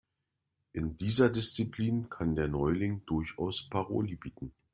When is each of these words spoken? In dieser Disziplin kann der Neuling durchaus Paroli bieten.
In 0.73 0.97
dieser 0.97 1.29
Disziplin 1.29 2.09
kann 2.09 2.35
der 2.35 2.47
Neuling 2.47 3.05
durchaus 3.05 3.69
Paroli 3.69 4.15
bieten. 4.15 4.51